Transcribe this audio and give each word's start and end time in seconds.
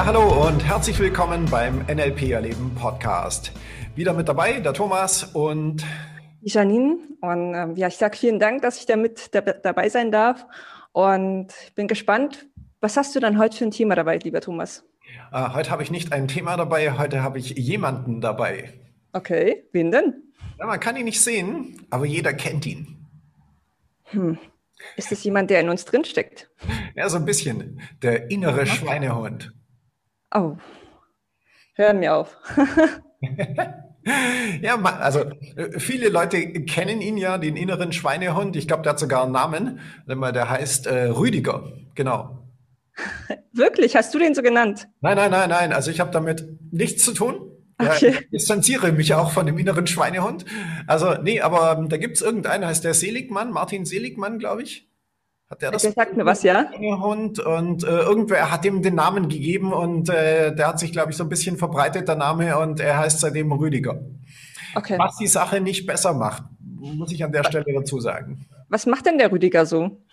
Ja, 0.00 0.06
hallo 0.06 0.46
und 0.48 0.64
herzlich 0.64 0.98
willkommen 0.98 1.44
beim 1.50 1.80
NLP 1.80 2.30
Erleben 2.30 2.74
Podcast. 2.74 3.52
Wieder 3.94 4.14
mit 4.14 4.30
dabei 4.30 4.58
der 4.60 4.72
Thomas 4.72 5.24
und 5.24 5.84
die 6.40 6.48
Janine. 6.48 6.96
Und 7.20 7.54
ähm, 7.54 7.76
ja, 7.76 7.88
ich 7.88 7.98
sage 7.98 8.16
vielen 8.16 8.38
Dank, 8.38 8.62
dass 8.62 8.78
ich 8.78 8.86
da 8.86 8.96
mit 8.96 9.28
dabei 9.34 9.90
sein 9.90 10.10
darf. 10.10 10.46
Und 10.92 11.48
ich 11.66 11.74
bin 11.74 11.86
gespannt, 11.86 12.46
was 12.80 12.96
hast 12.96 13.14
du 13.14 13.20
dann 13.20 13.38
heute 13.38 13.58
für 13.58 13.66
ein 13.66 13.72
Thema 13.72 13.94
dabei, 13.94 14.16
lieber 14.16 14.40
Thomas? 14.40 14.86
Äh, 15.34 15.50
heute 15.52 15.70
habe 15.70 15.82
ich 15.82 15.90
nicht 15.90 16.14
ein 16.14 16.28
Thema 16.28 16.56
dabei, 16.56 16.96
heute 16.96 17.22
habe 17.22 17.38
ich 17.38 17.50
jemanden 17.58 18.22
dabei. 18.22 18.72
Okay, 19.12 19.68
wen 19.72 19.90
denn? 19.90 20.14
Ja, 20.58 20.64
man 20.64 20.80
kann 20.80 20.96
ihn 20.96 21.04
nicht 21.04 21.20
sehen, 21.20 21.86
aber 21.90 22.06
jeder 22.06 22.32
kennt 22.32 22.64
ihn. 22.64 23.06
Hm. 24.04 24.38
Ist 24.96 25.12
das 25.12 25.22
jemand, 25.24 25.50
der 25.50 25.60
in 25.60 25.68
uns 25.68 25.84
drinsteckt? 25.84 26.50
Ja, 26.94 27.06
so 27.10 27.18
ein 27.18 27.26
bisschen. 27.26 27.82
Der 28.00 28.30
innere 28.30 28.62
okay. 28.62 28.66
Schweinehund. 28.70 29.52
Oh, 30.32 30.56
hör 31.74 31.94
mir 31.94 32.14
auf. 32.14 32.36
ja, 34.62 34.76
also 34.76 35.20
äh, 35.56 35.78
viele 35.78 36.08
Leute 36.08 36.40
kennen 36.64 37.00
ihn 37.00 37.16
ja, 37.16 37.38
den 37.38 37.56
inneren 37.56 37.92
Schweinehund. 37.92 38.56
Ich 38.56 38.68
glaube, 38.68 38.82
der 38.82 38.92
hat 38.92 39.00
sogar 39.00 39.24
einen 39.24 39.32
Namen. 39.32 39.80
Der 40.06 40.50
heißt 40.50 40.86
äh, 40.86 41.06
Rüdiger. 41.06 41.72
Genau. 41.94 42.48
Wirklich? 43.52 43.96
Hast 43.96 44.14
du 44.14 44.18
den 44.18 44.34
so 44.34 44.42
genannt? 44.42 44.88
Nein, 45.00 45.16
nein, 45.16 45.30
nein, 45.30 45.48
nein. 45.50 45.72
Also 45.72 45.90
ich 45.90 46.00
habe 46.00 46.10
damit 46.10 46.46
nichts 46.70 47.04
zu 47.04 47.12
tun. 47.12 47.50
Okay. 47.78 48.10
Ja, 48.10 48.18
ich 48.20 48.30
distanziere 48.30 48.92
mich 48.92 49.14
auch 49.14 49.30
von 49.30 49.46
dem 49.46 49.56
inneren 49.58 49.86
Schweinehund. 49.86 50.44
Also, 50.86 51.14
nee, 51.22 51.40
aber 51.40 51.78
ähm, 51.78 51.88
da 51.88 51.96
gibt 51.96 52.16
es 52.16 52.22
irgendeinen, 52.22 52.66
heißt 52.66 52.84
der 52.84 52.92
Seligmann, 52.92 53.52
Martin 53.52 53.86
Seligmann, 53.86 54.38
glaube 54.38 54.62
ich. 54.62 54.89
Hat 55.50 55.62
der 55.62 55.72
das? 55.72 55.82
Der 55.82 55.92
sagt 55.92 56.16
mir 56.16 56.24
was, 56.24 56.44
ja. 56.44 56.70
Hund 56.78 57.40
und 57.40 57.82
äh, 57.82 57.88
irgendwer 57.88 58.52
hat 58.52 58.64
ihm 58.64 58.82
den 58.82 58.94
Namen 58.94 59.28
gegeben 59.28 59.72
und 59.72 60.08
äh, 60.08 60.54
der 60.54 60.68
hat 60.68 60.78
sich, 60.78 60.92
glaube 60.92 61.10
ich, 61.10 61.16
so 61.16 61.24
ein 61.24 61.28
bisschen 61.28 61.56
verbreitet, 61.56 62.06
der 62.06 62.14
Name, 62.14 62.56
und 62.58 62.78
er 62.78 62.98
heißt 62.98 63.18
seitdem 63.18 63.50
Rüdiger. 63.50 64.00
Okay. 64.76 64.96
Was 64.98 65.16
die 65.16 65.26
Sache 65.26 65.60
nicht 65.60 65.86
besser 65.86 66.14
macht, 66.14 66.44
muss 66.60 67.10
ich 67.10 67.24
an 67.24 67.32
der 67.32 67.42
Stelle 67.42 67.74
dazu 67.74 67.98
sagen. 67.98 68.46
Was 68.68 68.86
macht 68.86 69.06
denn 69.06 69.18
der 69.18 69.32
Rüdiger 69.32 69.66
so? 69.66 70.04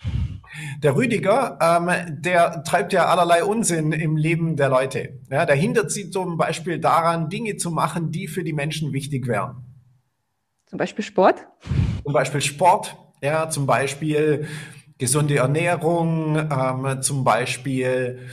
Der 0.82 0.96
Rüdiger, 0.96 1.58
ähm, 1.60 2.20
der 2.20 2.64
treibt 2.64 2.92
ja 2.92 3.06
allerlei 3.06 3.44
Unsinn 3.44 3.92
im 3.92 4.16
Leben 4.16 4.56
der 4.56 4.68
Leute. 4.68 5.20
Ja, 5.30 5.46
der 5.46 5.54
hindert 5.54 5.92
sie 5.92 6.10
zum 6.10 6.36
Beispiel 6.36 6.80
daran, 6.80 7.28
Dinge 7.28 7.56
zu 7.56 7.70
machen, 7.70 8.10
die 8.10 8.26
für 8.26 8.42
die 8.42 8.52
Menschen 8.52 8.92
wichtig 8.92 9.28
wären. 9.28 9.62
Zum 10.66 10.78
Beispiel 10.78 11.04
Sport? 11.04 11.46
Zum 12.02 12.12
Beispiel 12.12 12.40
Sport, 12.40 12.96
ja, 13.22 13.48
zum 13.48 13.66
Beispiel 13.66 14.48
gesunde 14.98 15.36
Ernährung, 15.36 16.36
ähm, 16.36 17.02
zum 17.02 17.24
Beispiel 17.24 18.28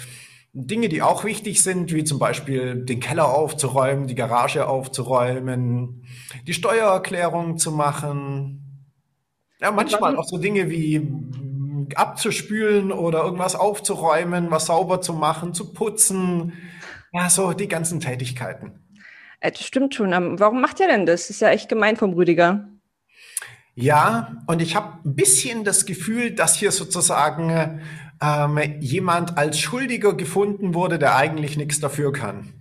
Dinge, 0.53 0.89
die 0.89 1.01
auch 1.01 1.23
wichtig 1.23 1.61
sind, 1.61 1.93
wie 1.93 2.03
zum 2.03 2.17
Beispiel 2.17 2.85
den 2.85 2.99
Keller 2.99 3.33
aufzuräumen, 3.33 4.07
die 4.07 4.15
Garage 4.15 4.67
aufzuräumen, 4.67 6.05
die 6.47 6.53
Steuererklärung 6.53 7.57
zu 7.57 7.71
machen. 7.71 8.85
Ja, 9.59 9.71
manchmal 9.71 10.15
auch 10.15 10.23
so 10.23 10.37
Dinge 10.37 10.69
wie 10.69 11.07
abzuspülen 11.95 12.91
oder 12.91 13.23
irgendwas 13.23 13.55
aufzuräumen, 13.55 14.49
was 14.49 14.67
sauber 14.67 15.01
zu 15.01 15.13
machen, 15.13 15.53
zu 15.53 15.73
putzen. 15.73 16.53
Ja, 17.11 17.29
so 17.29 17.53
die 17.53 17.67
ganzen 17.67 17.99
Tätigkeiten. 17.99 18.79
Äh, 19.39 19.51
das 19.51 19.63
stimmt 19.63 19.93
schon. 19.93 20.13
Ähm, 20.13 20.39
warum 20.39 20.61
macht 20.61 20.79
er 20.79 20.87
denn 20.87 21.05
das? 21.05 21.23
das 21.23 21.31
ist 21.31 21.41
ja 21.41 21.49
echt 21.49 21.69
gemein 21.69 21.97
vom 21.97 22.13
Rüdiger. 22.13 22.67
Ja, 23.75 24.37
und 24.47 24.61
ich 24.61 24.75
habe 24.75 24.99
ein 25.05 25.15
bisschen 25.15 25.65
das 25.65 25.85
Gefühl, 25.85 26.31
dass 26.31 26.55
hier 26.55 26.71
sozusagen 26.71 27.81
ähm, 28.21 28.57
jemand 28.79 29.37
als 29.37 29.59
Schuldiger 29.59 30.13
gefunden 30.13 30.73
wurde, 30.73 30.97
der 30.97 31.15
eigentlich 31.15 31.57
nichts 31.57 31.81
dafür 31.81 32.13
kann. 32.13 32.53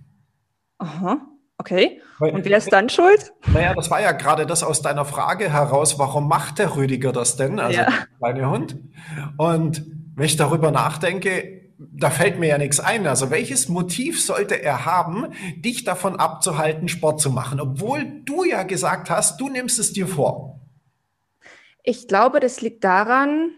Aha, 0.77 1.21
okay. 1.57 2.01
Und 2.19 2.43
wer 2.43 2.57
ist 2.57 2.71
dann 2.71 2.89
schuld? 2.89 3.31
Naja, 3.47 3.73
das 3.73 3.89
war 3.89 4.01
ja 4.01 4.11
gerade 4.11 4.45
das 4.45 4.61
aus 4.61 4.81
deiner 4.81 5.05
Frage 5.05 5.51
heraus, 5.51 5.97
warum 5.97 6.27
macht 6.27 6.59
der 6.59 6.75
Rüdiger 6.75 7.13
das 7.13 7.37
denn, 7.37 7.59
also 7.59 7.79
ja. 7.79 7.85
der 7.85 8.07
kleine 8.19 8.49
Hund? 8.49 8.77
Und 9.37 9.85
wenn 10.15 10.25
ich 10.25 10.35
darüber 10.35 10.71
nachdenke, 10.71 11.55
da 11.77 12.09
fällt 12.09 12.39
mir 12.39 12.47
ja 12.47 12.57
nichts 12.57 12.79
ein. 12.79 13.07
Also 13.07 13.31
welches 13.31 13.69
Motiv 13.69 14.21
sollte 14.21 14.61
er 14.61 14.85
haben, 14.85 15.27
dich 15.57 15.85
davon 15.85 16.17
abzuhalten, 16.17 16.87
Sport 16.87 17.21
zu 17.21 17.29
machen, 17.29 17.59
obwohl 17.59 18.21
du 18.25 18.43
ja 18.43 18.63
gesagt 18.63 19.09
hast, 19.09 19.39
du 19.39 19.49
nimmst 19.49 19.79
es 19.79 19.93
dir 19.93 20.07
vor? 20.07 20.54
Ich 21.85 22.07
glaube, 22.07 22.39
das 22.39 22.61
liegt 22.61 22.83
daran, 22.83 23.51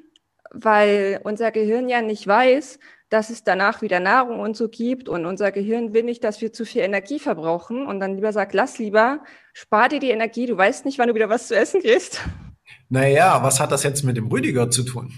weil 0.51 1.21
unser 1.23 1.51
Gehirn 1.51 1.87
ja 1.87 2.01
nicht 2.01 2.27
weiß, 2.27 2.77
dass 3.09 3.29
es 3.29 3.45
danach 3.45 3.81
wieder 3.81 4.01
Nahrung 4.01 4.41
und 4.41 4.57
so 4.57 4.67
gibt 4.67 5.07
und 5.07 5.25
unser 5.25 5.53
Gehirn 5.53 5.93
will 5.93 6.03
nicht, 6.03 6.25
dass 6.25 6.41
wir 6.41 6.51
zu 6.51 6.65
viel 6.65 6.81
Energie 6.81 7.19
verbrauchen 7.19 7.87
und 7.87 8.01
dann 8.01 8.15
lieber 8.15 8.33
sagt, 8.33 8.53
lass 8.53 8.79
lieber, 8.79 9.23
spar 9.53 9.87
dir 9.87 9.99
die 9.99 10.09
Energie, 10.09 10.45
du 10.45 10.57
weißt 10.57 10.83
nicht, 10.83 10.99
wann 10.99 11.07
du 11.07 11.15
wieder 11.15 11.29
was 11.29 11.47
zu 11.47 11.55
essen 11.55 11.81
kriegst. 11.81 12.21
Naja, 12.89 13.41
was 13.43 13.61
hat 13.61 13.71
das 13.71 13.83
jetzt 13.83 14.03
mit 14.03 14.17
dem 14.17 14.27
Rüdiger 14.27 14.69
zu 14.69 14.83
tun? 14.83 15.13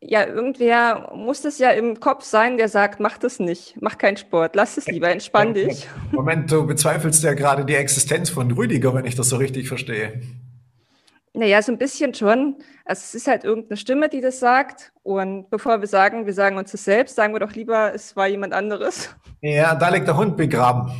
Ja, 0.00 0.26
irgendwer 0.26 1.12
muss 1.14 1.44
es 1.46 1.58
ja 1.58 1.70
im 1.70 1.98
Kopf 1.98 2.24
sein, 2.24 2.58
der 2.58 2.68
sagt, 2.68 3.00
mach 3.00 3.16
das 3.16 3.40
nicht, 3.40 3.76
mach 3.80 3.96
keinen 3.96 4.18
Sport, 4.18 4.54
lass 4.54 4.76
es 4.76 4.86
lieber, 4.86 5.08
entspann 5.08 5.54
dich. 5.54 5.88
Moment, 6.12 6.52
du 6.52 6.66
bezweifelst 6.66 7.24
ja 7.24 7.32
gerade 7.32 7.64
die 7.64 7.74
Existenz 7.74 8.28
von 8.28 8.50
Rüdiger, 8.50 8.94
wenn 8.94 9.06
ich 9.06 9.16
das 9.16 9.30
so 9.30 9.36
richtig 9.36 9.66
verstehe. 9.66 10.20
Naja, 11.38 11.62
so 11.62 11.70
ein 11.70 11.78
bisschen 11.78 12.14
schon. 12.14 12.56
Also 12.84 13.00
es 13.04 13.14
ist 13.14 13.28
halt 13.28 13.44
irgendeine 13.44 13.76
Stimme, 13.76 14.08
die 14.08 14.20
das 14.20 14.40
sagt. 14.40 14.92
Und 15.04 15.48
bevor 15.50 15.80
wir 15.80 15.86
sagen, 15.86 16.26
wir 16.26 16.34
sagen 16.34 16.56
uns 16.56 16.72
das 16.72 16.84
selbst, 16.84 17.14
sagen 17.14 17.32
wir 17.32 17.38
doch 17.38 17.52
lieber, 17.52 17.94
es 17.94 18.16
war 18.16 18.26
jemand 18.26 18.52
anderes. 18.52 19.14
Ja, 19.40 19.76
da 19.76 19.88
liegt 19.88 20.08
der 20.08 20.16
Hund 20.16 20.36
begraben. 20.36 20.90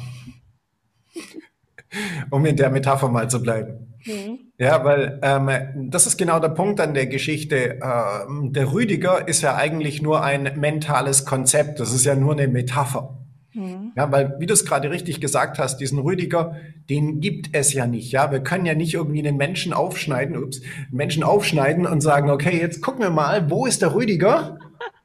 um 2.30 2.46
in 2.46 2.56
der 2.56 2.70
Metapher 2.70 3.08
mal 3.08 3.28
zu 3.28 3.42
bleiben. 3.42 3.96
Mhm. 4.04 4.38
Ja, 4.58 4.84
weil 4.84 5.18
ähm, 5.22 5.90
das 5.90 6.06
ist 6.06 6.16
genau 6.16 6.38
der 6.38 6.50
Punkt 6.50 6.80
an 6.80 6.94
der 6.94 7.08
Geschichte. 7.08 7.80
Ähm, 7.82 8.52
der 8.52 8.72
Rüdiger 8.72 9.26
ist 9.26 9.42
ja 9.42 9.56
eigentlich 9.56 10.02
nur 10.02 10.22
ein 10.22 10.52
mentales 10.56 11.24
Konzept. 11.24 11.80
Das 11.80 11.92
ist 11.92 12.04
ja 12.04 12.14
nur 12.14 12.34
eine 12.34 12.46
Metapher. 12.46 13.18
Mhm. 13.58 13.92
Ja, 13.96 14.10
weil, 14.12 14.36
wie 14.38 14.46
du 14.46 14.54
es 14.54 14.64
gerade 14.64 14.90
richtig 14.90 15.20
gesagt 15.20 15.58
hast, 15.58 15.78
diesen 15.78 15.98
Rüdiger, 15.98 16.56
den 16.88 17.20
gibt 17.20 17.50
es 17.52 17.72
ja 17.72 17.86
nicht. 17.86 18.12
Ja, 18.12 18.30
wir 18.30 18.40
können 18.40 18.66
ja 18.66 18.74
nicht 18.74 18.94
irgendwie 18.94 19.18
einen 19.18 19.36
Menschen 19.36 19.72
aufschneiden, 19.72 20.36
ups, 20.36 20.60
Menschen 20.90 21.24
aufschneiden 21.24 21.84
und 21.84 22.00
sagen, 22.00 22.30
okay, 22.30 22.56
jetzt 22.58 22.80
gucken 22.82 23.02
wir 23.02 23.10
mal, 23.10 23.50
wo 23.50 23.66
ist 23.66 23.82
der 23.82 23.94
Rüdiger? 23.94 24.58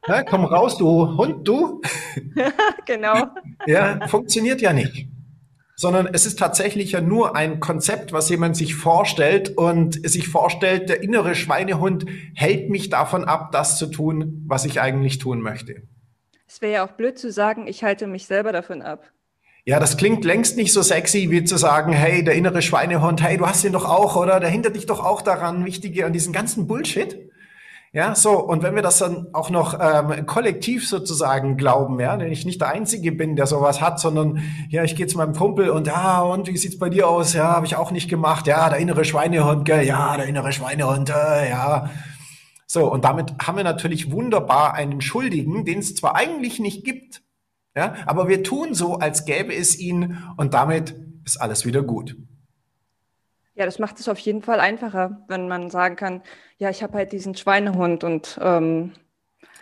Ja, 0.08 0.22
komm 0.22 0.46
raus, 0.46 0.78
du 0.78 1.18
Hund, 1.18 1.48
du. 1.48 1.82
genau. 2.86 3.26
Ja, 3.66 4.08
funktioniert 4.08 4.62
ja 4.62 4.72
nicht. 4.72 5.08
Sondern 5.76 6.08
es 6.14 6.28
ist 6.28 6.38
tatsächlich 6.38 6.92
ja 6.92 7.02
nur 7.02 7.36
ein 7.36 7.60
Konzept, 7.60 8.14
was 8.14 8.30
jemand 8.30 8.56
sich 8.56 8.76
vorstellt 8.76 9.58
und 9.58 10.08
sich 10.08 10.28
vorstellt, 10.28 10.90
der 10.90 11.02
innere 11.02 11.34
Schweinehund 11.34 12.06
hält 12.36 12.70
mich 12.70 12.92
davon 12.92 13.24
ab, 13.24 13.52
das 13.52 13.80
zu 13.80 13.88
tun, 13.88 14.44
was 14.46 14.66
ich 14.66 14.80
eigentlich 14.80 15.18
tun 15.18 15.42
möchte. 15.42 15.82
Es 16.54 16.62
wäre 16.62 16.74
ja 16.74 16.86
auch 16.86 16.92
blöd 16.92 17.18
zu 17.18 17.32
sagen, 17.32 17.66
ich 17.66 17.84
halte 17.84 18.06
mich 18.06 18.28
selber 18.28 18.52
davon 18.52 18.84
ab. 18.84 19.10
Ja, 19.66 19.80
das 19.80 19.98
klingt 19.98 20.24
längst 20.24 20.56
nicht 20.56 20.72
so 20.72 20.84
sexy, 20.84 21.32
wie 21.32 21.44
zu 21.44 21.58
sagen, 21.58 21.94
hey, 21.94 22.24
der 22.24 22.36
innere 22.36 22.62
Schweinehund, 22.62 23.24
hey, 23.24 23.38
du 23.38 23.48
hast 23.48 23.64
ihn 23.64 23.74
doch 23.74 23.90
auch, 23.90 24.16
oder? 24.16 24.40
Der 24.40 24.50
hindert 24.52 24.76
dich 24.76 24.86
doch 24.86 25.04
auch 25.04 25.24
daran, 25.24 25.66
wichtige, 25.66 26.06
an 26.06 26.14
diesen 26.14 26.32
ganzen 26.32 26.68
Bullshit. 26.68 27.32
Ja, 27.92 28.14
so, 28.14 28.40
und 28.40 28.62
wenn 28.62 28.76
wir 28.76 28.84
das 28.84 29.00
dann 29.00 29.30
auch 29.34 29.50
noch 29.50 29.80
ähm, 29.82 30.28
kollektiv 30.28 30.88
sozusagen 30.88 31.58
glauben, 31.58 32.00
ja, 32.00 32.16
denn 32.18 32.32
ich 32.32 32.46
nicht 32.46 32.62
der 32.62 32.70
Einzige 32.70 33.12
bin, 33.12 33.36
der 33.36 33.48
sowas 33.48 33.82
hat, 33.82 34.00
sondern 34.00 34.44
ja, 34.70 34.84
ich 34.84 34.96
gehe 34.96 35.08
zu 35.08 35.18
meinem 35.18 35.34
Kumpel 35.34 35.72
und 35.72 35.88
ja, 35.88 36.22
und 36.22 36.48
wie 36.48 36.58
sieht's 36.58 36.78
bei 36.78 36.90
dir 36.90 37.08
aus? 37.08 37.34
Ja, 37.34 37.56
habe 37.56 37.66
ich 37.66 37.76
auch 37.76 37.90
nicht 37.90 38.12
gemacht. 38.12 38.46
Ja, 38.46 38.70
der 38.70 38.78
innere 38.78 39.06
Schweinehund, 39.06 39.66
gell? 39.66 39.88
Ja, 39.88 40.18
der 40.18 40.28
innere 40.28 40.52
Schweinehund, 40.52 41.10
äh, 41.10 41.50
ja. 41.50 41.90
So, 42.74 42.92
und 42.92 43.06
damit 43.06 43.36
haben 43.46 43.58
wir 43.58 43.64
natürlich 43.64 44.12
wunderbar 44.12 44.74
einen 44.74 45.00
Schuldigen, 45.00 45.64
den 45.64 45.78
es 45.78 45.94
zwar 45.94 46.16
eigentlich 46.16 46.60
nicht 46.60 46.84
gibt, 46.84 47.22
ja, 47.76 47.94
aber 48.08 48.28
wir 48.28 48.42
tun 48.42 48.74
so, 48.74 48.96
als 48.96 49.26
gäbe 49.26 49.54
es 49.54 49.78
ihn 49.78 50.18
und 50.38 50.56
damit 50.56 50.96
ist 51.24 51.40
alles 51.40 51.68
wieder 51.68 51.84
gut. 51.84 52.16
Ja, 53.54 53.66
das 53.66 53.78
macht 53.78 54.00
es 54.00 54.10
auf 54.10 54.18
jeden 54.18 54.42
Fall 54.42 54.60
einfacher, 54.60 55.24
wenn 55.28 55.48
man 55.48 55.70
sagen 55.70 55.96
kann, 55.96 56.24
ja, 56.58 56.72
ich 56.72 56.82
habe 56.82 56.98
halt 56.98 57.12
diesen 57.12 57.36
Schweinehund 57.36 58.04
und 58.04 58.40
ähm, 58.42 58.94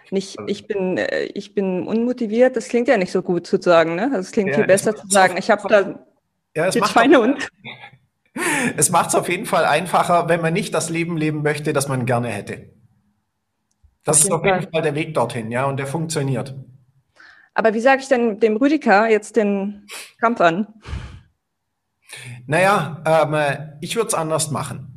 nicht, 0.09 0.39
also 0.39 0.49
ich 0.49 0.67
bin, 0.67 0.97
äh, 0.97 1.23
ich 1.33 1.53
bin 1.53 1.85
unmotiviert. 1.87 2.55
Das 2.55 2.69
klingt 2.69 2.87
ja 2.87 2.95
nicht 2.95 3.11
so 3.11 3.21
gut 3.21 3.45
zu 3.45 3.61
sagen, 3.61 3.95
ne? 3.95 4.09
Es 4.15 4.31
klingt 4.31 4.51
ja, 4.51 4.55
viel 4.55 4.67
besser 4.67 4.95
zu 4.95 5.05
sagen, 5.07 5.35
ich 5.35 5.51
habe 5.51 5.67
da 5.67 6.05
ja, 6.55 6.69
den 6.69 6.85
Schweinehund. 6.85 7.49
Es 8.77 8.89
macht 8.89 9.09
es 9.09 9.15
auf 9.15 9.27
jeden 9.27 9.45
Fall 9.45 9.65
einfacher, 9.65 10.29
wenn 10.29 10.39
man 10.39 10.53
nicht 10.53 10.73
das 10.73 10.89
Leben 10.89 11.17
leben 11.17 11.43
möchte, 11.43 11.73
das 11.73 11.89
man 11.89 12.05
gerne 12.05 12.29
hätte. 12.29 12.69
Das 14.03 14.19
auf 14.19 14.23
ist 14.23 14.31
auf 14.31 14.45
jeden 14.45 14.61
Fall. 14.61 14.71
Fall 14.71 14.81
der 14.81 14.95
Weg 14.95 15.13
dorthin, 15.13 15.51
ja, 15.51 15.65
und 15.65 15.77
der 15.77 15.87
funktioniert. 15.87 16.55
Aber 17.53 17.73
wie 17.73 17.79
sage 17.79 18.01
ich 18.01 18.07
denn 18.07 18.39
dem 18.39 18.57
Rüdiger 18.57 19.09
jetzt 19.09 19.35
den 19.35 19.85
Kampf 20.19 20.41
an? 20.41 20.67
Naja, 22.45 23.03
ähm, 23.05 23.77
ich 23.81 23.95
würde 23.95 24.07
es 24.07 24.13
anders 24.13 24.51
machen. 24.51 24.87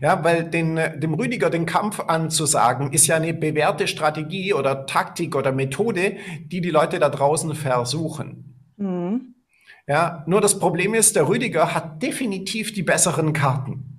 Ja, 0.00 0.24
weil 0.24 0.44
den, 0.44 0.76
dem 0.96 1.14
Rüdiger 1.14 1.48
den 1.48 1.64
Kampf 1.64 2.00
anzusagen, 2.00 2.92
ist 2.92 3.06
ja 3.06 3.16
eine 3.16 3.32
bewährte 3.32 3.86
Strategie 3.86 4.52
oder 4.52 4.86
Taktik 4.86 5.36
oder 5.36 5.52
Methode, 5.52 6.16
die 6.40 6.60
die 6.60 6.70
Leute 6.70 6.98
da 6.98 7.08
draußen 7.08 7.54
versuchen. 7.54 8.72
Mhm. 8.76 9.34
Ja, 9.86 10.24
nur 10.26 10.40
das 10.40 10.58
Problem 10.58 10.94
ist, 10.94 11.14
der 11.14 11.28
Rüdiger 11.28 11.72
hat 11.72 12.02
definitiv 12.02 12.72
die 12.72 12.82
besseren 12.82 13.32
Karten. 13.32 13.95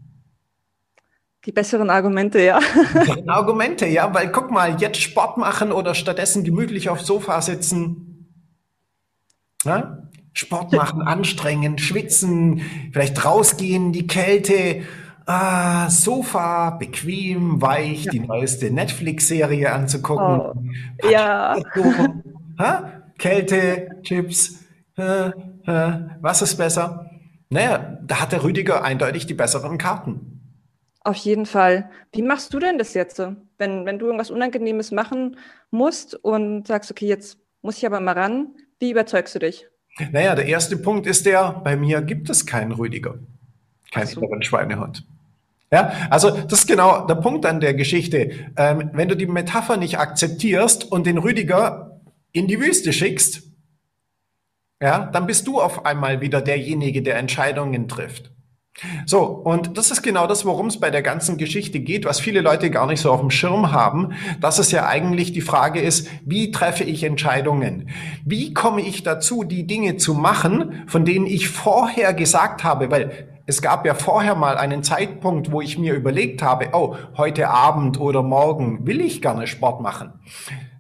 Die 1.48 1.54
besseren 1.54 1.90
Argumente, 1.90 2.44
ja. 2.44 2.60
Die 2.60 2.94
besseren 3.00 3.30
Argumente, 3.30 3.88
ja, 3.88 4.14
weil 4.14 4.30
guck 4.34 4.52
mal, 4.52 4.80
jetzt 4.82 5.02
Sport 5.02 5.38
machen 5.38 5.72
oder 5.72 5.96
stattdessen 5.96 6.44
gemütlich 6.44 6.90
aufs 6.90 7.08
Sofa 7.08 7.42
sitzen. 7.42 8.28
Ja? 9.64 10.10
Sport 10.34 10.74
machen, 10.74 11.02
anstrengen, 11.02 11.78
schwitzen, 11.78 12.62
vielleicht 12.92 13.24
rausgehen, 13.26 13.94
die 13.94 14.08
Kälte, 14.08 14.84
ah, 15.26 15.90
Sofa, 15.90 16.72
bequem, 16.72 17.62
weich, 17.62 18.04
ja. 18.04 18.12
die 18.12 18.20
neueste 18.20 18.70
Netflix-Serie 18.70 19.72
anzugucken. 19.72 20.42
Oh, 21.04 21.10
ja. 21.10 21.56
Ha? 22.60 23.04
Kälte, 23.20 23.88
Chips, 24.02 24.64
äh, 24.98 25.28
äh, 25.28 25.92
was 26.22 26.42
ist 26.42 26.56
besser? 26.56 27.12
Naja, 27.50 28.00
da 28.02 28.20
hat 28.20 28.32
der 28.32 28.44
Rüdiger 28.44 28.84
eindeutig 28.84 29.28
die 29.28 29.36
besseren 29.36 29.78
Karten. 29.78 30.37
Auf 31.08 31.16
jeden 31.16 31.46
Fall. 31.46 31.90
Wie 32.12 32.22
machst 32.22 32.54
du 32.54 32.60
denn 32.60 32.78
das 32.78 32.94
jetzt? 32.94 33.18
Wenn, 33.58 33.86
wenn 33.86 33.98
du 33.98 34.08
irgendwas 34.08 34.30
Unangenehmes 34.30 34.92
machen 34.92 35.38
musst 35.72 36.16
und 36.16 36.68
sagst, 36.68 36.92
okay, 36.92 37.08
jetzt 37.08 37.38
muss 37.62 37.78
ich 37.78 37.86
aber 37.86 38.02
mal 38.02 38.12
ran, 38.12 38.50
wie 38.80 38.92
überzeugst 38.92 39.34
du 39.34 39.40
dich? 39.40 39.68
Naja, 40.12 40.36
der 40.36 40.48
erste 40.48 40.76
Punkt 40.76 41.08
ist 41.08 41.26
der, 41.26 41.62
bei 41.64 41.78
mir 41.78 42.02
gibt 42.02 42.30
es 42.30 42.46
keinen 42.46 42.74
Rüdiger. 42.74 43.20
Keinen 43.90 44.08
so. 44.08 44.22
Schweinehund. 44.42 45.08
Ja, 45.72 45.94
also 46.10 46.30
das 46.30 46.60
ist 46.60 46.68
genau 46.68 47.08
der 47.08 47.16
Punkt 47.16 47.46
an 47.46 47.62
der 47.62 47.74
Geschichte. 47.74 48.30
Ähm, 48.58 48.90
wenn 48.92 49.08
du 49.08 49.16
die 49.16 49.28
Metapher 49.28 49.78
nicht 49.78 50.00
akzeptierst 50.00 50.92
und 50.92 51.08
den 51.08 51.20
Rüdiger 51.20 52.02
in 52.34 52.48
die 52.48 52.60
Wüste 52.60 52.92
schickst, 52.92 53.44
ja, 54.82 55.06
dann 55.06 55.26
bist 55.26 55.48
du 55.48 55.62
auf 55.62 55.86
einmal 55.86 56.20
wieder 56.20 56.42
derjenige, 56.42 57.02
der 57.02 57.16
Entscheidungen 57.16 57.88
trifft. 57.88 58.34
So, 59.06 59.24
und 59.24 59.78
das 59.78 59.90
ist 59.90 60.04
genau 60.04 60.28
das, 60.28 60.46
worum 60.46 60.68
es 60.68 60.80
bei 60.80 60.92
der 60.92 61.02
ganzen 61.02 61.38
Geschichte 61.38 61.80
geht, 61.80 62.06
was 62.06 62.20
viele 62.20 62.42
Leute 62.42 62.70
gar 62.70 62.86
nicht 62.86 63.02
so 63.02 63.12
auf 63.12 63.22
dem 63.22 63.32
Schirm 63.32 63.72
haben, 63.72 64.14
dass 64.40 64.60
es 64.60 64.72
ja 64.72 64.86
eigentlich 64.86 65.34
die 65.34 65.42
Frage 65.42 65.80
ist, 65.80 66.08
wie 66.26 66.52
treffe 66.52 66.84
ich 66.84 67.04
Entscheidungen? 67.04 67.90
Wie 68.24 68.54
komme 68.54 68.82
ich 68.82 69.04
dazu, 69.04 69.44
die 69.44 69.66
Dinge 69.66 69.98
zu 69.98 70.14
machen, 70.14 70.84
von 70.88 71.06
denen 71.06 71.26
ich 71.26 71.50
vorher 71.50 72.14
gesagt 72.14 72.64
habe, 72.64 72.92
weil 72.92 73.30
es 73.48 73.62
gab 73.62 73.86
ja 73.86 73.94
vorher 73.94 74.36
mal 74.36 74.58
einen 74.58 74.84
Zeitpunkt, 74.84 75.52
wo 75.52 75.62
ich 75.62 75.78
mir 75.78 75.94
überlegt 75.94 76.44
habe, 76.44 76.70
oh, 76.74 76.96
heute 77.16 77.50
Abend 77.50 78.00
oder 78.00 78.22
morgen 78.22 78.86
will 78.86 79.00
ich 79.02 79.22
gerne 79.22 79.48
Sport 79.48 79.82
machen. 79.82 80.14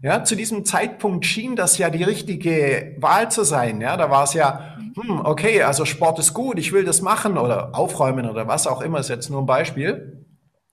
Ja, 0.07 0.23
zu 0.23 0.37
diesem 0.37 0.63
Zeitpunkt 0.63 1.25
schien 1.25 1.57
das 1.57 1.77
ja 1.77 1.89
die 1.89 2.03
richtige 2.03 2.95
Wahl 2.97 3.29
zu 3.29 3.43
sein. 3.43 3.81
Ja, 3.81 3.97
da 3.97 4.09
war 4.09 4.23
es 4.23 4.33
ja, 4.33 4.77
hm, 4.95 5.19
okay, 5.25 5.63
also 5.63 5.83
Sport 5.83 6.17
ist 6.19 6.33
gut, 6.33 6.57
ich 6.59 6.71
will 6.71 6.85
das 6.85 7.01
machen 7.01 7.37
oder 7.37 7.75
aufräumen 7.75 8.29
oder 8.29 8.47
was 8.47 8.67
auch 8.67 8.81
immer, 8.81 8.99
ist 8.99 9.09
jetzt 9.09 9.29
nur 9.29 9.41
ein 9.41 9.45
Beispiel. 9.45 10.25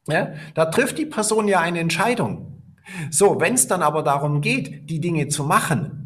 Ja, 0.06 0.34
da 0.54 0.66
trifft 0.66 0.98
die 0.98 1.06
Person 1.06 1.48
ja 1.48 1.58
eine 1.58 1.80
Entscheidung. 1.80 2.62
So, 3.10 3.40
wenn 3.40 3.54
es 3.54 3.66
dann 3.66 3.82
aber 3.82 4.04
darum 4.04 4.40
geht, 4.40 4.88
die 4.88 5.00
Dinge 5.00 5.26
zu 5.26 5.42
machen, 5.42 6.03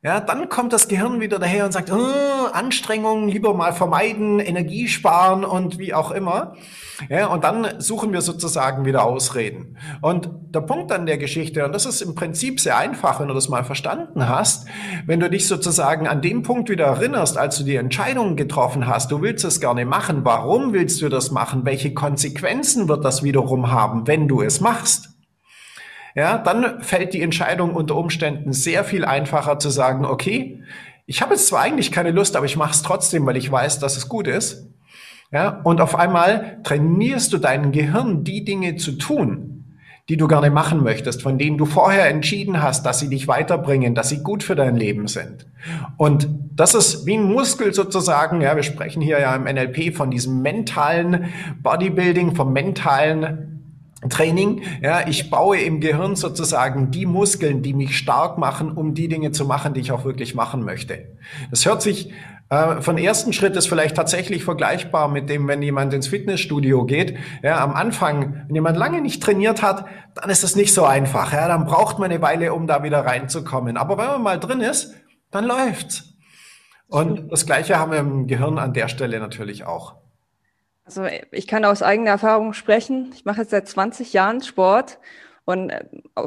ja, 0.00 0.20
dann 0.20 0.48
kommt 0.48 0.72
das 0.72 0.86
Gehirn 0.86 1.20
wieder 1.20 1.40
daher 1.40 1.64
und 1.64 1.72
sagt, 1.72 1.90
oh, 1.90 2.46
Anstrengungen 2.52 3.28
lieber 3.28 3.52
mal 3.52 3.72
vermeiden, 3.72 4.38
Energie 4.38 4.86
sparen 4.86 5.44
und 5.44 5.78
wie 5.78 5.92
auch 5.92 6.12
immer. 6.12 6.54
Ja, 7.08 7.26
und 7.26 7.42
dann 7.42 7.80
suchen 7.80 8.12
wir 8.12 8.20
sozusagen 8.20 8.84
wieder 8.84 9.04
Ausreden. 9.04 9.76
Und 10.00 10.30
der 10.54 10.60
Punkt 10.60 10.92
an 10.92 11.06
der 11.06 11.18
Geschichte, 11.18 11.64
und 11.64 11.74
das 11.74 11.84
ist 11.84 12.00
im 12.00 12.14
Prinzip 12.14 12.60
sehr 12.60 12.78
einfach, 12.78 13.18
wenn 13.18 13.26
du 13.26 13.34
das 13.34 13.48
mal 13.48 13.64
verstanden 13.64 14.28
hast, 14.28 14.68
wenn 15.06 15.18
du 15.18 15.28
dich 15.28 15.48
sozusagen 15.48 16.06
an 16.06 16.22
den 16.22 16.44
Punkt 16.44 16.68
wieder 16.70 16.86
erinnerst, 16.86 17.36
als 17.36 17.58
du 17.58 17.64
die 17.64 17.76
Entscheidung 17.76 18.36
getroffen 18.36 18.86
hast, 18.86 19.10
du 19.10 19.20
willst 19.20 19.44
es 19.44 19.60
gerne 19.60 19.84
machen, 19.84 20.24
warum 20.24 20.72
willst 20.72 21.02
du 21.02 21.08
das 21.08 21.32
machen, 21.32 21.64
welche 21.64 21.92
Konsequenzen 21.92 22.88
wird 22.88 23.04
das 23.04 23.24
wiederum 23.24 23.72
haben, 23.72 24.06
wenn 24.06 24.28
du 24.28 24.42
es 24.42 24.60
machst? 24.60 25.17
Ja, 26.18 26.36
dann 26.36 26.82
fällt 26.82 27.14
die 27.14 27.22
Entscheidung 27.22 27.74
unter 27.74 27.94
Umständen 27.94 28.52
sehr 28.52 28.82
viel 28.82 29.04
einfacher 29.04 29.60
zu 29.60 29.70
sagen, 29.70 30.04
okay, 30.04 30.64
ich 31.06 31.22
habe 31.22 31.34
jetzt 31.34 31.46
zwar 31.46 31.60
eigentlich 31.60 31.92
keine 31.92 32.10
Lust, 32.10 32.34
aber 32.34 32.44
ich 32.44 32.56
mache 32.56 32.72
es 32.72 32.82
trotzdem, 32.82 33.24
weil 33.24 33.36
ich 33.36 33.52
weiß, 33.52 33.78
dass 33.78 33.96
es 33.96 34.08
gut 34.08 34.26
ist. 34.26 34.66
Ja, 35.30 35.60
und 35.62 35.80
auf 35.80 35.94
einmal 35.94 36.58
trainierst 36.64 37.32
du 37.32 37.38
dein 37.38 37.70
Gehirn, 37.70 38.24
die 38.24 38.44
Dinge 38.44 38.74
zu 38.74 38.92
tun, 38.98 39.76
die 40.08 40.16
du 40.16 40.26
gerne 40.26 40.50
machen 40.50 40.82
möchtest, 40.82 41.22
von 41.22 41.38
denen 41.38 41.56
du 41.56 41.66
vorher 41.66 42.08
entschieden 42.08 42.62
hast, 42.62 42.84
dass 42.84 42.98
sie 42.98 43.10
dich 43.10 43.28
weiterbringen, 43.28 43.94
dass 43.94 44.08
sie 44.08 44.24
gut 44.24 44.42
für 44.42 44.56
dein 44.56 44.74
Leben 44.74 45.06
sind. 45.06 45.46
Und 45.98 46.28
das 46.52 46.74
ist 46.74 47.06
wie 47.06 47.16
ein 47.16 47.32
Muskel 47.32 47.72
sozusagen. 47.72 48.40
Ja, 48.40 48.56
wir 48.56 48.64
sprechen 48.64 49.02
hier 49.02 49.20
ja 49.20 49.36
im 49.36 49.44
NLP 49.44 49.94
von 49.94 50.10
diesem 50.10 50.42
mentalen 50.42 51.26
Bodybuilding, 51.62 52.34
vom 52.34 52.52
mentalen 52.52 53.57
Training. 54.08 54.62
Ja, 54.80 55.08
ich 55.08 55.28
baue 55.28 55.58
im 55.58 55.80
Gehirn 55.80 56.14
sozusagen 56.14 56.90
die 56.90 57.06
Muskeln, 57.06 57.62
die 57.62 57.74
mich 57.74 57.98
stark 57.98 58.38
machen, 58.38 58.70
um 58.70 58.94
die 58.94 59.08
Dinge 59.08 59.32
zu 59.32 59.44
machen, 59.44 59.74
die 59.74 59.80
ich 59.80 59.90
auch 59.92 60.04
wirklich 60.04 60.34
machen 60.34 60.64
möchte. 60.64 61.16
Das 61.50 61.66
hört 61.66 61.82
sich 61.82 62.12
äh, 62.50 62.80
von 62.80 62.96
ersten 62.96 63.32
Schritt 63.32 63.56
ist 63.56 63.68
vielleicht 63.68 63.96
tatsächlich 63.96 64.44
vergleichbar 64.44 65.08
mit 65.08 65.28
dem, 65.28 65.46
wenn 65.48 65.62
jemand 65.62 65.92
ins 65.92 66.08
Fitnessstudio 66.08 66.84
geht. 66.86 67.16
Ja, 67.42 67.62
am 67.62 67.74
Anfang, 67.74 68.44
wenn 68.46 68.54
jemand 68.54 68.76
lange 68.76 69.00
nicht 69.00 69.22
trainiert 69.22 69.62
hat, 69.62 69.86
dann 70.14 70.30
ist 70.30 70.42
das 70.42 70.56
nicht 70.56 70.72
so 70.72 70.84
einfach. 70.84 71.32
Ja, 71.32 71.48
dann 71.48 71.66
braucht 71.66 71.98
man 71.98 72.10
eine 72.10 72.22
Weile, 72.22 72.54
um 72.54 72.66
da 72.66 72.82
wieder 72.82 73.04
reinzukommen. 73.04 73.76
Aber 73.76 73.98
wenn 73.98 74.06
man 74.06 74.22
mal 74.22 74.40
drin 74.40 74.60
ist, 74.60 74.94
dann 75.30 75.44
läuft's. 75.44 76.14
Und 76.88 77.30
das 77.30 77.44
Gleiche 77.44 77.78
haben 77.78 77.92
wir 77.92 77.98
im 77.98 78.26
Gehirn 78.26 78.58
an 78.58 78.72
der 78.72 78.88
Stelle 78.88 79.20
natürlich 79.20 79.66
auch. 79.66 79.96
Also 80.88 81.04
ich 81.32 81.46
kann 81.46 81.66
aus 81.66 81.82
eigener 81.82 82.12
Erfahrung 82.12 82.54
sprechen. 82.54 83.10
Ich 83.14 83.26
mache 83.26 83.42
jetzt 83.42 83.50
seit 83.50 83.68
20 83.68 84.14
Jahren 84.14 84.40
Sport 84.40 84.98
und 85.44 85.68
äh, 85.68 85.84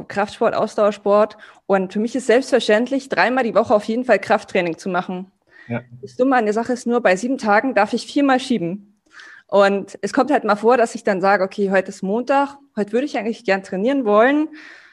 Kraftsport, 0.08 0.54
Ausdauersport. 0.54 1.36
Und 1.66 1.92
für 1.92 2.00
mich 2.00 2.16
ist 2.16 2.28
selbstverständlich, 2.28 3.10
dreimal 3.10 3.44
die 3.44 3.56
Woche 3.56 3.74
auf 3.74 3.86
jeden 3.86 4.06
Fall 4.06 4.20
Krafttraining 4.20 4.78
zu 4.78 4.90
machen. 4.90 5.32
Ja. 5.68 5.82
Das 6.04 6.16
Dumme 6.16 6.36
an 6.36 6.46
der 6.46 6.54
Sache 6.54 6.74
ist 6.74 6.86
nur, 6.86 7.02
bei 7.02 7.16
sieben 7.16 7.40
Tagen 7.40 7.74
darf 7.74 7.94
ich 7.94 8.06
viermal 8.06 8.40
schieben. 8.40 9.02
Und 9.48 9.98
es 10.04 10.14
kommt 10.14 10.30
halt 10.30 10.44
mal 10.44 10.56
vor, 10.56 10.78
dass 10.78 10.94
ich 10.94 11.04
dann 11.04 11.22
sage, 11.22 11.44
okay, 11.44 11.72
heute 11.72 11.90
ist 11.90 12.04
Montag, 12.04 12.58
heute 12.76 12.92
würde 12.92 13.06
ich 13.06 13.18
eigentlich 13.18 13.44
gern 13.44 13.64
trainieren 13.64 14.06
wollen, 14.06 14.48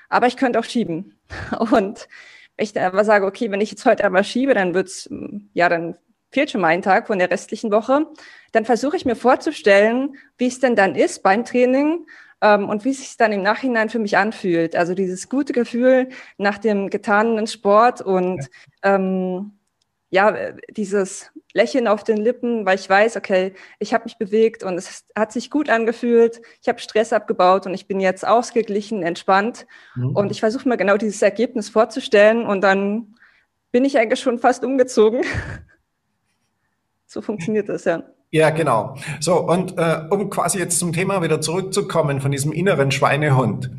aber 0.08 0.28
ich 0.28 0.38
könnte 0.38 0.58
auch 0.58 0.64
schieben. 0.64 1.18
Und 1.72 2.08
ich 2.56 2.72
dann 2.72 2.84
aber 2.84 3.04
sage, 3.04 3.26
okay, 3.26 3.50
wenn 3.50 3.60
ich 3.60 3.70
jetzt 3.70 3.84
heute 3.84 4.02
einmal 4.06 4.24
schiebe, 4.24 4.54
dann 4.54 4.72
wird's, 4.72 5.10
ja, 5.52 5.68
dann 5.68 5.98
fehlt 6.30 6.50
schon 6.50 6.60
mal 6.60 6.68
ein 6.68 6.82
Tag 6.82 7.06
von 7.06 7.18
der 7.18 7.30
restlichen 7.30 7.70
Woche, 7.70 8.06
dann 8.52 8.64
versuche 8.64 8.96
ich 8.96 9.04
mir 9.04 9.16
vorzustellen, 9.16 10.16
wie 10.36 10.46
es 10.46 10.60
denn 10.60 10.76
dann 10.76 10.94
ist 10.94 11.22
beim 11.22 11.44
Training 11.44 12.06
ähm, 12.40 12.68
und 12.68 12.84
wie 12.84 12.90
es 12.90 12.98
sich 12.98 13.16
dann 13.16 13.32
im 13.32 13.42
Nachhinein 13.42 13.88
für 13.88 13.98
mich 13.98 14.16
anfühlt. 14.16 14.76
Also 14.76 14.94
dieses 14.94 15.28
gute 15.28 15.52
Gefühl 15.52 16.08
nach 16.36 16.58
dem 16.58 16.90
getanen 16.90 17.46
Sport 17.46 18.00
und 18.00 18.48
ja. 18.84 18.94
ähm, 18.94 19.52
ja, 20.10 20.52
dieses 20.70 21.30
Lächeln 21.52 21.86
auf 21.86 22.02
den 22.02 22.16
Lippen, 22.16 22.64
weil 22.64 22.78
ich 22.78 22.88
weiß, 22.88 23.16
okay, 23.16 23.52
ich 23.78 23.92
habe 23.92 24.04
mich 24.04 24.16
bewegt 24.16 24.62
und 24.62 24.78
es 24.78 25.04
hat 25.14 25.32
sich 25.32 25.50
gut 25.50 25.68
angefühlt, 25.68 26.40
ich 26.62 26.68
habe 26.68 26.78
Stress 26.78 27.12
abgebaut 27.12 27.66
und 27.66 27.74
ich 27.74 27.86
bin 27.86 28.00
jetzt 28.00 28.26
ausgeglichen, 28.26 29.02
entspannt. 29.02 29.66
Mhm. 29.96 30.16
Und 30.16 30.30
ich 30.30 30.40
versuche 30.40 30.68
mir 30.68 30.78
genau 30.78 30.96
dieses 30.96 31.20
Ergebnis 31.20 31.68
vorzustellen 31.68 32.46
und 32.46 32.62
dann 32.62 33.16
bin 33.70 33.84
ich 33.84 33.98
eigentlich 33.98 34.20
schon 34.20 34.38
fast 34.38 34.64
umgezogen. 34.64 35.22
So 37.08 37.22
funktioniert 37.22 37.70
das, 37.70 37.84
ja. 37.84 38.02
Ja, 38.30 38.50
genau. 38.50 38.94
So, 39.20 39.40
und 39.40 39.78
äh, 39.78 40.02
um 40.10 40.28
quasi 40.28 40.58
jetzt 40.58 40.78
zum 40.78 40.92
Thema 40.92 41.22
wieder 41.22 41.40
zurückzukommen 41.40 42.20
von 42.20 42.30
diesem 42.30 42.52
inneren 42.52 42.90
Schweinehund. 42.90 43.70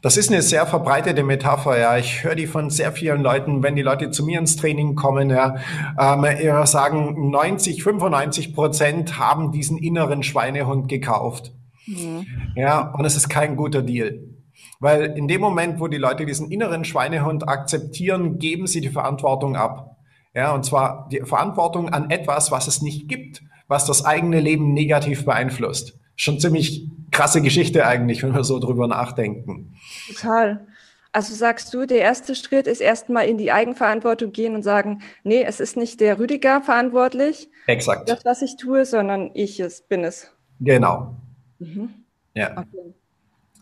Das 0.00 0.16
ist 0.16 0.30
eine 0.32 0.40
sehr 0.40 0.66
verbreitete 0.66 1.22
Metapher, 1.22 1.78
ja. 1.78 1.98
Ich 1.98 2.24
höre 2.24 2.34
die 2.34 2.46
von 2.46 2.70
sehr 2.70 2.92
vielen 2.92 3.20
Leuten, 3.20 3.62
wenn 3.62 3.76
die 3.76 3.82
Leute 3.82 4.10
zu 4.10 4.24
mir 4.24 4.38
ins 4.38 4.56
Training 4.56 4.94
kommen, 4.94 5.28
ja, 5.28 5.56
ähm, 6.00 6.24
ja 6.42 6.64
sagen 6.64 7.30
90, 7.30 7.82
95 7.82 8.54
Prozent 8.54 9.18
haben 9.18 9.52
diesen 9.52 9.76
inneren 9.76 10.22
Schweinehund 10.22 10.88
gekauft. 10.88 11.52
Mhm. 11.86 12.26
Ja, 12.56 12.90
und 12.94 13.04
es 13.04 13.14
ist 13.14 13.28
kein 13.28 13.56
guter 13.56 13.82
Deal. 13.82 14.20
Weil 14.80 15.16
in 15.18 15.28
dem 15.28 15.42
Moment, 15.42 15.80
wo 15.80 15.88
die 15.88 15.98
Leute 15.98 16.24
diesen 16.24 16.50
inneren 16.50 16.86
Schweinehund 16.86 17.46
akzeptieren, 17.46 18.38
geben 18.38 18.66
sie 18.66 18.80
die 18.80 18.88
Verantwortung 18.88 19.54
ab. 19.54 19.97
Ja, 20.34 20.54
und 20.54 20.64
zwar 20.64 21.08
die 21.10 21.20
Verantwortung 21.20 21.88
an 21.88 22.10
etwas, 22.10 22.50
was 22.50 22.66
es 22.66 22.82
nicht 22.82 23.08
gibt, 23.08 23.42
was 23.66 23.86
das 23.86 24.04
eigene 24.04 24.40
Leben 24.40 24.72
negativ 24.72 25.24
beeinflusst. 25.24 25.98
Schon 26.16 26.40
ziemlich 26.40 26.88
krasse 27.10 27.42
Geschichte 27.42 27.86
eigentlich, 27.86 28.22
wenn 28.22 28.34
wir 28.34 28.44
so 28.44 28.58
drüber 28.58 28.86
nachdenken. 28.86 29.74
Total. 30.08 30.66
Also 31.12 31.34
sagst 31.34 31.72
du, 31.72 31.86
der 31.86 31.98
erste 31.98 32.34
Schritt 32.34 32.66
ist 32.66 32.80
erstmal 32.80 33.26
in 33.26 33.38
die 33.38 33.50
Eigenverantwortung 33.50 34.32
gehen 34.32 34.54
und 34.54 34.62
sagen, 34.62 35.02
nee, 35.24 35.42
es 35.42 35.58
ist 35.58 35.76
nicht 35.76 36.00
der 36.00 36.18
Rüdiger 36.18 36.60
verantwortlich. 36.60 37.48
Exakt. 37.66 38.08
Das, 38.08 38.24
was 38.24 38.42
ich 38.42 38.56
tue, 38.56 38.84
sondern 38.84 39.30
ich 39.34 39.58
es 39.58 39.80
bin 39.82 40.04
es. 40.04 40.30
Genau. 40.60 41.16
Mhm. 41.58 41.90
Ja. 42.34 42.52
Okay. 42.52 42.94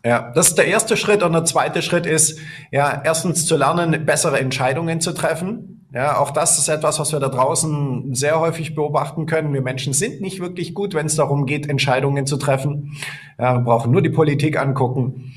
Ja, 0.05 0.31
das 0.35 0.49
ist 0.49 0.57
der 0.57 0.67
erste 0.67 0.97
Schritt. 0.97 1.23
Und 1.23 1.33
der 1.33 1.45
zweite 1.45 1.81
Schritt 1.81 2.05
ist, 2.05 2.39
ja, 2.71 3.01
erstens 3.03 3.45
zu 3.45 3.57
lernen, 3.57 4.05
bessere 4.05 4.39
Entscheidungen 4.39 5.01
zu 5.01 5.13
treffen. 5.13 5.76
Ja, 5.93 6.19
auch 6.19 6.31
das 6.31 6.59
ist 6.59 6.67
etwas, 6.67 6.99
was 6.99 7.13
wir 7.13 7.19
da 7.19 7.29
draußen 7.29 8.13
sehr 8.13 8.39
häufig 8.39 8.75
beobachten 8.75 9.25
können. 9.25 9.53
Wir 9.53 9.61
Menschen 9.61 9.93
sind 9.93 10.19
nicht 10.19 10.41
wirklich 10.41 10.73
gut, 10.73 10.93
wenn 10.93 11.05
es 11.05 11.15
darum 11.15 11.45
geht, 11.45 11.69
Entscheidungen 11.69 12.25
zu 12.25 12.37
treffen. 12.37 12.97
Ja, 13.39 13.55
wir 13.55 13.61
brauchen 13.61 13.91
nur 13.91 14.01
die 14.01 14.09
Politik 14.09 14.59
angucken. 14.59 15.33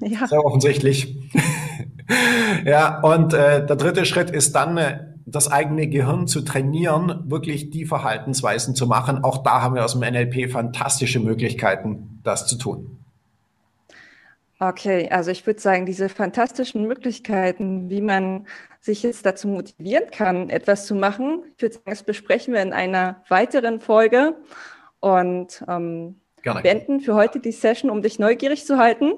Ja. 0.00 0.26
Sehr 0.28 0.44
offensichtlich. 0.44 1.16
ja, 2.64 3.00
und 3.00 3.32
äh, 3.32 3.66
der 3.66 3.76
dritte 3.76 4.04
Schritt 4.04 4.30
ist 4.30 4.54
dann, 4.54 4.76
äh, 4.76 4.98
das 5.26 5.50
eigene 5.50 5.88
Gehirn 5.88 6.26
zu 6.26 6.42
trainieren, 6.42 7.24
wirklich 7.26 7.70
die 7.70 7.84
Verhaltensweisen 7.84 8.74
zu 8.74 8.86
machen. 8.86 9.24
Auch 9.24 9.42
da 9.42 9.62
haben 9.62 9.74
wir 9.74 9.84
aus 9.84 9.98
dem 9.98 10.02
NLP 10.02 10.50
fantastische 10.50 11.20
Möglichkeiten, 11.20 12.20
das 12.22 12.46
zu 12.46 12.56
tun. 12.56 13.01
Okay, 14.64 15.08
also 15.10 15.32
ich 15.32 15.44
würde 15.44 15.58
sagen, 15.58 15.86
diese 15.86 16.08
fantastischen 16.08 16.86
Möglichkeiten, 16.86 17.90
wie 17.90 18.00
man 18.00 18.46
sich 18.78 19.02
jetzt 19.02 19.26
dazu 19.26 19.48
motivieren 19.48 20.04
kann, 20.12 20.50
etwas 20.50 20.86
zu 20.86 20.94
machen, 20.94 21.42
ich 21.56 21.62
würde 21.62 21.74
sagen, 21.74 21.90
das 21.90 22.04
besprechen 22.04 22.54
wir 22.54 22.62
in 22.62 22.72
einer 22.72 23.24
weiteren 23.28 23.80
Folge 23.80 24.36
und 25.00 25.64
ähm, 25.66 26.20
beenden 26.62 27.00
für 27.00 27.16
heute 27.16 27.40
die 27.40 27.50
Session, 27.50 27.90
um 27.90 28.02
dich 28.02 28.20
neugierig 28.20 28.64
zu 28.64 28.78
halten. 28.78 29.14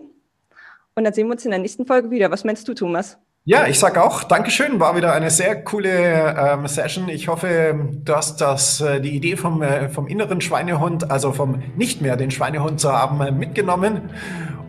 Und 0.95 1.05
dann 1.05 1.13
sehen 1.13 1.27
wir 1.27 1.33
uns 1.33 1.45
in 1.45 1.51
der 1.51 1.61
nächsten 1.61 1.85
Folge 1.85 2.11
wieder. 2.11 2.31
Was 2.31 2.45
meinst 2.45 2.67
du, 2.67 2.73
Thomas? 2.73 3.19
Ja, 3.47 3.67
ich 3.67 3.79
sag 3.79 3.99
auch 3.99 4.25
Dankeschön. 4.25 4.81
War 4.81 4.97
wieder 4.97 5.13
eine 5.13 5.29
sehr 5.29 5.63
coole 5.63 6.35
ähm, 6.39 6.67
Session. 6.67 7.11
Ich 7.11 7.29
hoffe, 7.29 7.91
du 8.03 8.17
hast 8.17 8.41
das, 8.41 8.81
äh, 8.81 9.03
die 9.03 9.15
Idee 9.15 9.37
vom, 9.37 9.61
äh, 9.61 9.91
vom 9.91 10.07
inneren 10.07 10.41
Schweinehund, 10.41 11.11
also 11.11 11.33
vom 11.33 11.63
nicht 11.77 12.01
mehr 12.01 12.17
den 12.17 12.31
Schweinehund 12.31 12.81
zu 12.81 12.91
haben, 12.91 13.21
äh, 13.21 13.31
mitgenommen. 13.31 14.09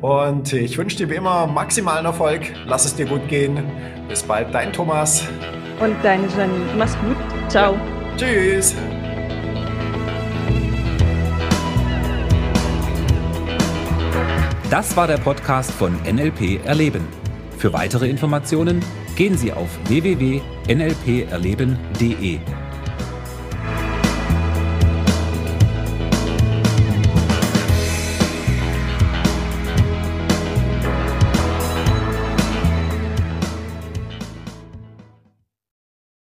Und 0.05 0.53
ich 0.53 0.77
wünsche 0.77 0.97
dir 0.97 1.09
wie 1.09 1.15
immer 1.15 1.47
maximalen 1.47 2.05
Erfolg. 2.05 2.53
Lass 2.67 2.85
es 2.85 2.93
dir 2.93 3.07
gut 3.07 3.27
gehen. 3.27 3.63
Bis 4.07 4.21
bald, 4.21 4.53
dein 4.53 4.71
Thomas. 4.71 5.27
Und 5.79 5.95
deine 6.03 6.27
Janine. 6.27 6.75
Mach's 6.77 6.95
gut. 6.99 7.17
Ciao. 7.49 7.75
Tschüss. 8.15 8.75
Das 14.69 14.95
war 14.95 15.07
der 15.07 15.17
Podcast 15.17 15.71
von 15.71 15.95
NLP 16.03 16.63
Erleben. 16.63 17.07
Für 17.57 17.73
weitere 17.73 18.07
Informationen 18.07 18.85
gehen 19.15 19.35
Sie 19.35 19.51
auf 19.51 19.69
www.nlperleben.de. 19.87 22.39